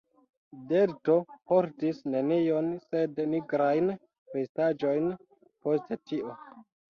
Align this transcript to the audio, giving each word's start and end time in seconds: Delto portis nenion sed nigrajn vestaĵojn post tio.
Delto 0.69 1.17
portis 1.51 1.99
nenion 2.13 2.71
sed 2.85 3.21
nigrajn 3.35 3.93
vestaĵojn 4.37 5.07
post 5.69 5.95
tio. 6.09 6.35